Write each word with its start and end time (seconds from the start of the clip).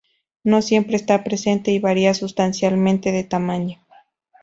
No 0.43 0.63
siempre 0.63 0.95
está 0.95 1.23
presente, 1.23 1.69
y 1.69 1.77
varía 1.77 2.15
sustancialmente 2.15 3.11
de 3.11 3.23
tamaño. 3.23 3.85